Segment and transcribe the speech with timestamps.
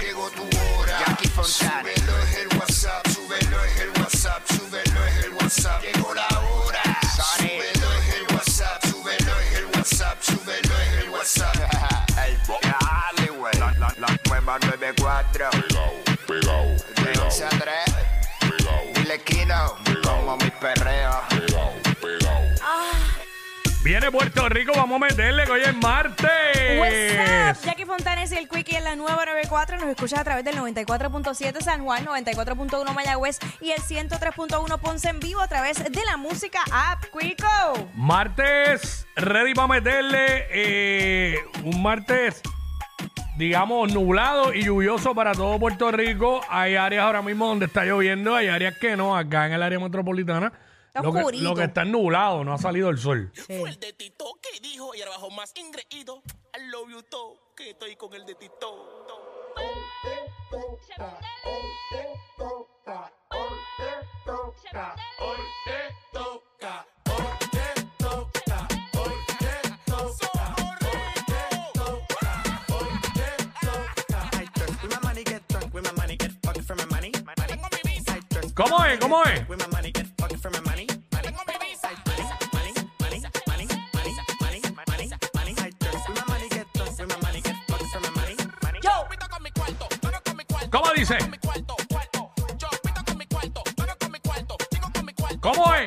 [0.00, 0.98] Llegó tu hora.
[1.06, 1.82] Jackie Fontana.
[1.82, 5.82] Súbelo es el WhatsApp, súbelo es el WhatsApp, súbelo es el WhatsApp.
[5.82, 6.82] Llegó la hora.
[7.36, 11.56] Súbelo es el WhatsApp, súbelo es el WhatsApp, súbelo es el WhatsApp.
[12.26, 13.54] El dale, güey.
[13.58, 15.50] La, la, la nueva 94.
[15.50, 15.92] Pegao,
[16.26, 16.66] pegao.
[17.04, 17.60] De 11 a 3.
[18.40, 18.82] Pegao.
[18.94, 19.76] Dile Kino.
[20.02, 21.22] Como mi perreo.
[21.28, 22.42] Pegao, pegao.
[23.86, 26.28] Viene Puerto Rico, vamos a meterle que hoy es martes.
[26.76, 27.75] What's up?
[27.96, 29.78] Fontanes y el Quickie en la nueva 94.
[29.78, 35.18] Nos escuchas a través del 94.7 San Juan, 94.1 Mayagüez y el 103.1 Ponce en
[35.18, 37.88] vivo a través de la música app Quico.
[37.94, 40.44] Martes, ready para meterle.
[40.50, 42.42] eh, un martes,
[43.38, 46.42] digamos, nublado y lluvioso para todo Puerto Rico.
[46.50, 49.78] Hay áreas ahora mismo donde está lloviendo, hay áreas que no, acá en el área
[49.78, 50.52] metropolitana.
[50.86, 51.44] Está Lo que, oscurito.
[51.44, 53.32] lo que está nublado, no ha salido el sol.
[53.46, 56.22] Fue el de Tito que dijo y ahora bajo más ingreído.
[56.56, 59.06] I love you todo, que estoy con el de Tito.
[78.54, 78.98] ¿Cómo es?
[78.98, 79.46] ¿Cómo es?
[79.46, 79.76] ¿Cómo
[91.06, 91.18] dice?
[95.40, 95.86] ¿Cómo es?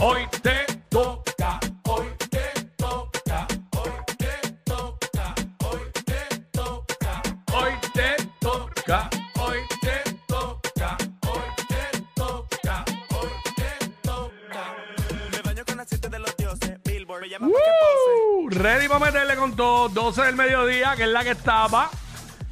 [0.00, 0.67] Hoy te
[17.28, 18.56] me llama pa' que pose.
[18.56, 19.88] Uh, ready para meterle con todo.
[19.88, 21.90] 12 del mediodía, que es la que estaba.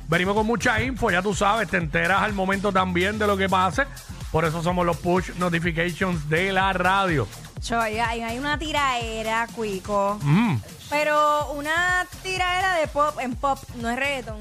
[0.08, 3.48] Venimos con mucha info, ya tú sabes, te enteras al momento también de lo que
[3.48, 3.86] pase.
[4.30, 7.26] Por eso somos los push notifications de la radio.
[7.60, 10.18] Cho, hay, una tiraera, Quico.
[10.22, 10.56] Mm.
[10.90, 14.38] Pero una tiraera de pop en pop, no es reggaeton.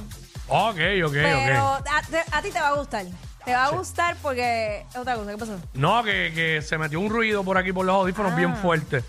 [0.48, 1.88] Ok, ok, Pero ok.
[1.88, 3.06] a, a ti te va a gustar.
[3.46, 5.32] Te va a gustar porque otra cosa.
[5.32, 5.60] ¿Qué pasó?
[5.74, 9.04] No, que, que se metió un ruido por aquí por los audífonos bien fuerte.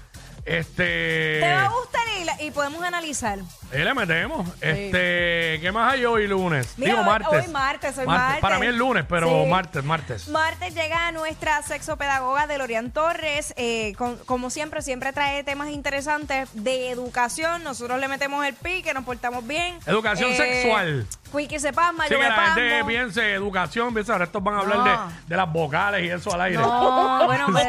[0.46, 1.40] Este.
[1.40, 1.95] Te
[2.40, 3.38] y, podemos analizar.
[3.72, 4.48] Ahí le metemos.
[4.60, 6.74] Este, ¿qué más hay hoy lunes?
[6.76, 7.46] Mira, Digo hoy- martes.
[7.46, 8.40] hoy martes, hoy martes.
[8.40, 9.50] Para mí es lunes, pero Sí.
[9.50, 10.28] martes, martes.
[10.28, 13.54] Martes llega nuestra sexopedagoga Delorian Torres.
[13.56, 17.62] eh, con- como siempre, siempre trae temas interesantes de educación.
[17.64, 19.78] Nosotros le metemos el pique, nos portamos bien.
[19.86, 21.06] Educación Eh, sexual.
[21.36, 22.86] Quickie se pasma, Sí, yo que me la gente pasmo.
[22.88, 24.84] piense educación, piensa, ahora estos van a hablar No.
[24.84, 26.58] de, de las vocales y eso al aire.
[26.58, 27.66] No, bueno, pues,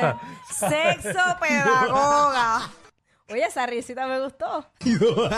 [0.58, 2.62] sexopedagoga.
[3.30, 4.70] Oye, esa risita me gustó.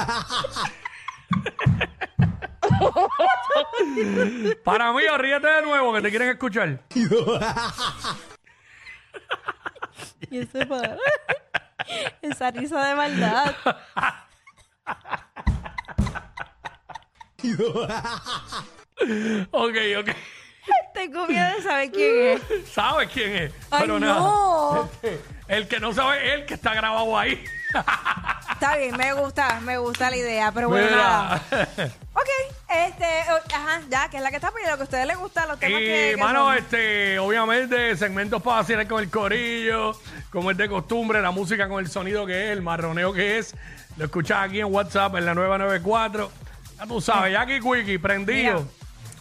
[4.64, 6.80] Para mí, ríete de nuevo que te quieren escuchar.
[10.32, 10.96] Y ese para.
[12.22, 13.56] Esa risa de maldad.
[19.52, 20.10] Ok, ok.
[20.94, 22.42] Tengo miedo de saber quién es.
[22.72, 23.54] ¿Sabes quién es?
[23.72, 24.20] Ay, Pero nada.
[24.20, 24.90] no.
[25.48, 27.44] El que no sabe es el que está grabado ahí.
[28.52, 31.42] Está bien, me gusta, me gusta la idea, pero bueno, nada.
[31.52, 31.68] Mira.
[32.20, 32.28] Ok,
[32.68, 35.18] este, o- ajá, ya, que es la que está pidiendo, lo que a ustedes les
[35.18, 36.58] gusta, los temas que, Y, que mano, son.
[36.58, 39.94] este, obviamente, segmentos para vacilar con el corillo,
[40.30, 43.56] como es de costumbre, la música con el sonido que es, el marroneo que es.
[43.96, 46.30] Lo escuchas aquí en WhatsApp en la 994.
[46.78, 48.68] Ya tú sabes, Jackie Quickie, prendido.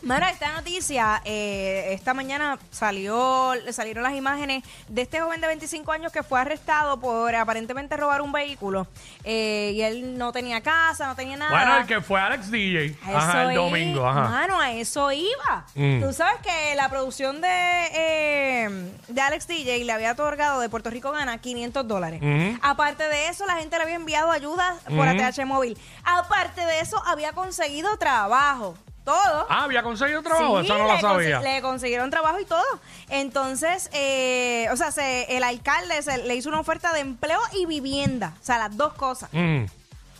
[0.02, 5.46] Mira, esta noticia, eh, esta mañana salió, le salieron las imágenes de este joven de
[5.48, 8.86] 25 años que fue arrestado por aparentemente robar un vehículo.
[9.24, 11.50] Eh, y él no tenía casa, no tenía nada.
[11.50, 12.96] Bueno, el que fue Alex DJ.
[13.12, 14.06] Ajá, el i- domingo.
[14.06, 14.28] Ajá.
[14.28, 15.66] Mano, a eso iba.
[15.74, 16.00] Mm.
[16.02, 17.48] Tú sabes que la producción de,
[17.92, 22.20] eh, de Alex DJ le había otorgado de Puerto Rico Gana 500 dólares.
[22.22, 22.58] Ujú.
[22.62, 25.20] Aparte de eso, la gente le había enviado ayuda por Ujú.
[25.24, 25.76] ATH móvil.
[26.04, 28.74] Aparte de eso, había conseguido trabajo.
[29.08, 29.46] Todo.
[29.48, 31.40] Ah, había conseguido trabajo, Sí, esa no la le sabía.
[31.40, 32.62] consi- Le consiguieron trabajo y todo.
[33.08, 37.66] Entonces, eh, o sea, se- el alcalde se- le hizo una oferta de empleo y
[37.66, 38.34] vivienda.
[38.40, 39.30] O sea, las dos cosas.
[39.32, 39.64] Mm.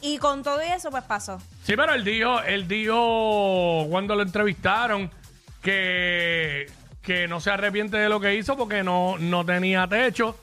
[0.01, 1.39] Y con todo eso, pues pasó.
[1.65, 5.11] Sí, pero él dijo, él dijo cuando lo entrevistaron
[5.63, 6.71] que,
[7.03, 10.37] que no se arrepiente de lo que hizo porque no, no tenía techo.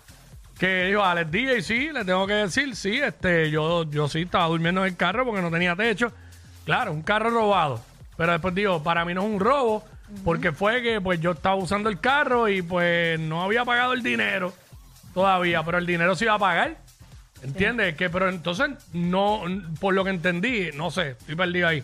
[0.59, 4.45] Que dijo, Alex DJ, sí, le tengo que decir, sí, este, yo, yo sí estaba
[4.47, 6.11] durmiendo en el carro porque no tenía techo.
[6.63, 7.81] Claro, un carro robado.
[8.17, 9.83] Pero después dijo, para mí no es un robo,
[10.23, 14.03] porque fue que pues yo estaba usando el carro y pues no había pagado el
[14.03, 14.53] dinero
[15.13, 16.77] todavía, pero el dinero se iba a pagar.
[17.43, 17.95] ¿Entiendes?
[17.95, 19.43] Que, pero entonces, no,
[19.79, 21.83] por lo que entendí, no sé, estoy perdido ahí.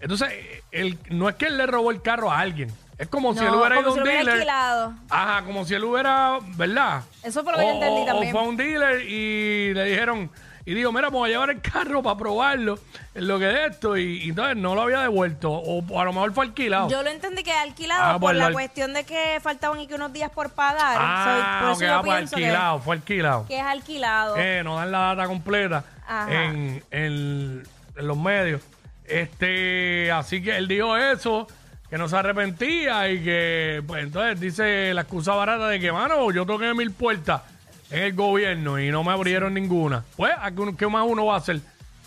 [0.00, 0.30] Entonces,
[0.70, 2.70] él, no es que él le robó el carro a alguien.
[2.96, 4.34] Es como si No, él hubiera como ido a si un lo hubiera dealer.
[4.34, 4.94] alquilado.
[5.08, 7.02] Ajá, como si él hubiera, ¿verdad?
[7.24, 8.28] Eso fue lo que yo entendí o- también.
[8.28, 10.30] O fue a un dealer y le dijeron,
[10.66, 12.78] y digo, mira, vamos a llevar el carro para probarlo,
[13.14, 15.50] en lo que de esto, y, y entonces no lo había devuelto.
[15.50, 16.88] O, a lo mejor fue alquilado.
[16.90, 19.94] Yo lo entendí que alquilado Ah, por pues la cuestión de que faltaban y que
[19.94, 20.96] unos días por pagar.
[21.00, 23.46] ah, Soy- por eso ok, yo ah, pues pienso que- alquilado, fue alquilado.
[23.46, 24.36] que, es alquilado.
[24.38, 26.30] Eh, no dan la data completa Ajá.
[26.44, 27.62] en, en-
[27.96, 28.62] en los medios.
[29.04, 31.46] Este, así que él dijo eso,
[31.88, 36.30] que no se arrepentía y que, pues entonces dice la excusa barata de que, mano,
[36.30, 37.42] yo toqué mil puertas
[37.90, 40.04] en el gobierno y no me abrieron ninguna.
[40.16, 41.60] Pues, ¿a qué, más uno va a hacer?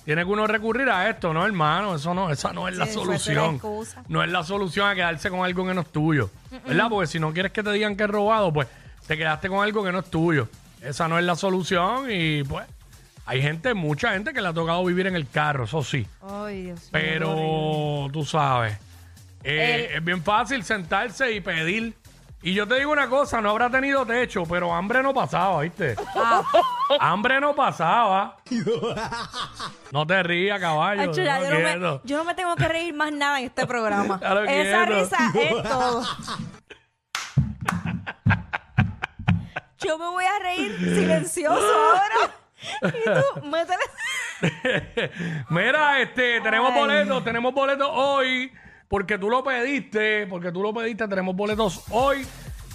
[0.06, 3.00] Tiene que uno recurrir a esto, no, hermano, eso no, esa no es la Sí,
[3.00, 4.06] fuese la solución.
[4.10, 6.30] No es la solución a quedarse con algo que no es tuyo,
[6.68, 6.88] ¿verdad?
[6.90, 8.68] Porque si no quieres que te digan que es robado, pues
[9.08, 10.50] te quedaste con algo que no es tuyo.
[10.82, 12.66] Esa no es la solución y pues
[13.26, 16.06] hay gente, mucha gente que le ha tocado vivir en el carro, eso sí.
[16.22, 16.90] Ay, Dios.
[16.92, 18.78] Pero tú sabes,
[19.44, 21.96] eh, es bien fácil sentarse y pedir.
[22.46, 25.96] Y yo te digo una cosa, no habrá tenido techo, pero hambre no pasaba, ¿viste?
[26.14, 26.44] Ah.
[27.00, 28.38] hambre no pasaba.
[29.92, 31.14] No te rías, caballo.
[31.14, 32.02] Ya, yo, no me, quiero.
[32.04, 34.20] yo no me tengo que reír más nada en este programa.
[34.48, 34.86] Esa quiero.
[34.86, 36.04] risa es todo.
[39.80, 42.36] Yo me voy a reír silencioso ahora.
[42.84, 43.84] Y tú, métele.
[45.50, 46.80] Mira, este, tenemos Ay.
[46.80, 48.52] boletos, tenemos boletos hoy,
[48.94, 52.24] porque tú lo pediste, porque tú lo pediste, tenemos boletos hoy.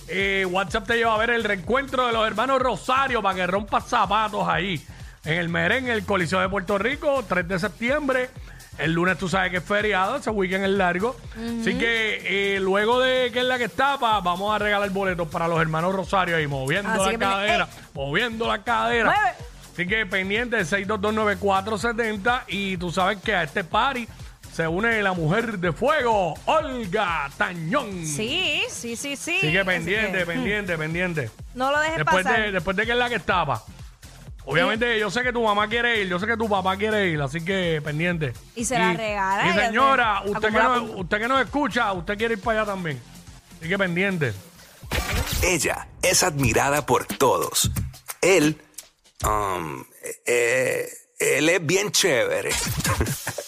[0.09, 3.87] Eh, WhatsApp te lleva a ver el reencuentro de los hermanos Rosario para que rompas
[3.87, 4.85] zapatos ahí.
[5.25, 8.31] En el merengue, el Coliseo de Puerto Rico, 3 de septiembre.
[8.79, 11.15] El lunes tú sabes que es feriado, ese weekend es largo.
[11.37, 15.47] Así que eh, luego de que es la que tapa, vamos a regalar boletos para
[15.47, 19.05] los hermanos Rosario ahí, moviendo Así la cadera, moviendo la cadera.
[19.05, 19.37] Mueve.
[19.73, 24.09] Así que pendiente 6229470 y tú sabes que a este party
[24.53, 28.05] se une la mujer de fuego, Olga Tañón.
[28.05, 29.37] Sí, sí, sí, sí.
[29.39, 31.31] Así que Así pendiente, que, pendiente, pendiente.
[31.55, 32.43] No lo dejes Después pasar.
[32.43, 33.63] de, después de que es la que estaba.
[34.45, 37.21] Obviamente yo sé que tu mamá quiere ir, yo sé que tu papá quiere ir,
[37.21, 38.33] así que pendiente.
[38.57, 42.17] Y se la regala, Y señora, se usted que, no, usted que nos escucha, usted
[42.17, 42.99] quiere ir para allá también.
[43.61, 44.33] Así que pendiente.
[45.43, 47.71] Ella es admirada por todos.
[48.23, 48.59] Él,
[49.23, 49.85] um,
[50.25, 52.51] eh, él es bien chévere.